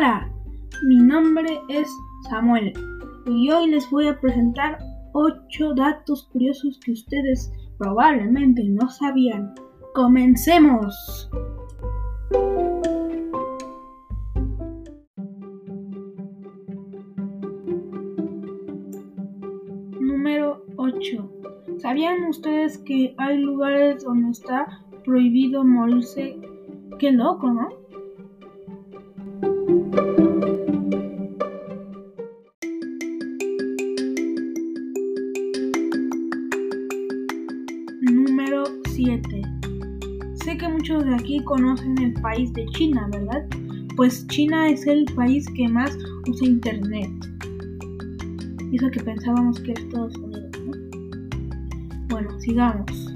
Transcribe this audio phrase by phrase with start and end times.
[0.00, 0.30] Hola,
[0.84, 1.88] mi nombre es
[2.30, 2.72] Samuel
[3.26, 4.78] y hoy les voy a presentar
[5.12, 9.52] 8 datos curiosos que ustedes probablemente no sabían.
[9.96, 11.28] ¡Comencemos!
[19.98, 21.32] Número 8.
[21.78, 24.64] ¿Sabían ustedes que hay lugares donde está
[25.04, 26.38] prohibido morirse?
[27.00, 27.88] Qué loco, ¿no?
[38.98, 39.42] 7.
[40.34, 43.46] Sé que muchos de aquí conocen el país de China, ¿verdad?
[43.94, 47.08] Pues China es el país que más usa Internet.
[48.72, 50.72] Eso que pensábamos que era Estados Unidos, ¿no?
[52.08, 53.14] Bueno, sigamos.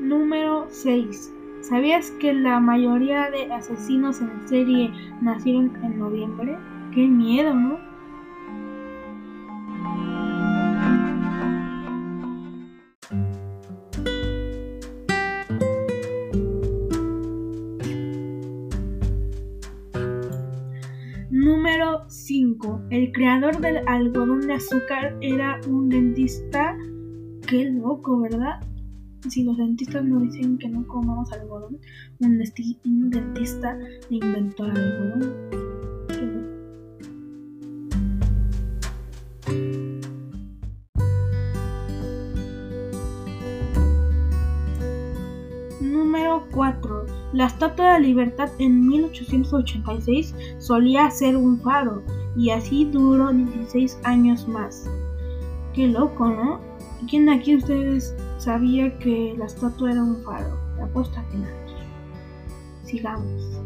[0.00, 1.41] Número 6.
[1.62, 6.58] ¿Sabías que la mayoría de asesinos en serie nacieron en noviembre?
[6.92, 7.78] ¡Qué miedo, ¿no?
[21.30, 22.82] Número 5.
[22.90, 26.76] El creador del algodón de azúcar era un dentista.
[27.46, 28.60] Qué loco, ¿verdad?
[29.28, 31.78] Si los dentistas no dicen que no comamos algodón,
[32.18, 33.78] un, dentista
[34.10, 35.34] inventó el algodón.
[45.80, 47.06] Número 4.
[47.32, 52.02] La Estatua de la Libertad en 1886 solía ser un faro
[52.36, 54.84] y así duró 16 años más.
[55.72, 56.60] Qué loco, ¿no?
[57.08, 60.58] ¿Quién de aquí ustedes sabía que la estatua era un faro?
[60.74, 61.52] Te apuesto a que nadie.
[62.84, 63.60] Sigamos.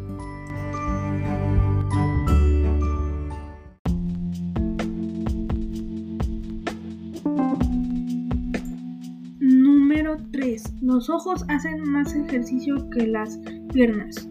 [9.41, 10.83] Número 3.
[10.83, 13.39] Los ojos hacen más ejercicio que las
[13.73, 14.29] piernas.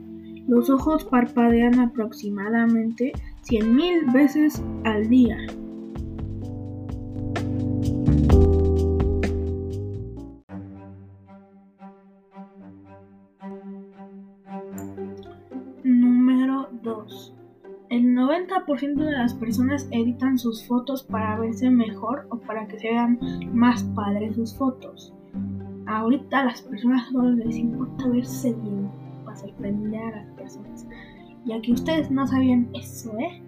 [0.48, 3.14] Los ojos parpadean aproximadamente
[3.50, 5.38] 100.000 veces al día.
[18.26, 23.20] 90% de las personas editan sus fotos para verse mejor o para que se vean
[23.54, 25.14] más padres sus fotos.
[25.86, 28.90] Ahorita las personas solo les importa verse bien
[29.24, 30.88] para sorprender a las personas.
[31.46, 33.44] Ya que ustedes no sabían eso, ¿eh?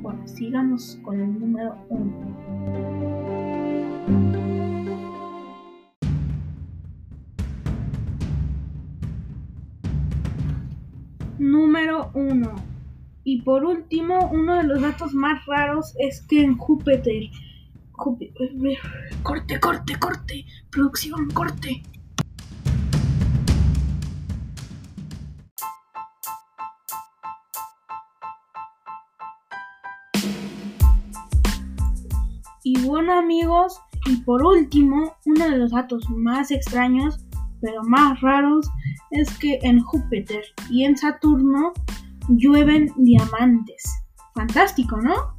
[0.00, 2.34] Bueno, sigamos con el número 1.
[11.38, 12.73] Número 1.
[13.26, 17.30] Y por último, uno de los datos más raros es que en Júpiter.
[17.92, 20.44] Corte, corte, corte.
[20.70, 21.82] Producción, corte.
[32.62, 37.24] Y bueno amigos, y por último, uno de los datos más extraños,
[37.62, 38.68] pero más raros,
[39.10, 41.72] es que en Júpiter y en Saturno
[42.28, 43.82] llueven diamantes.
[44.34, 45.34] Fantástico, ¿no?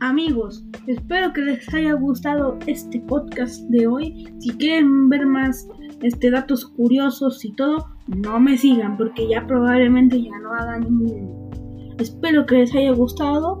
[0.00, 4.26] Amigos, espero que les haya gustado este podcast de hoy.
[4.40, 5.68] Si quieren ver más
[6.02, 11.50] este, datos curiosos y todo, no me sigan porque ya probablemente ya no hagan ninguno.
[11.98, 13.60] Espero que les haya gustado.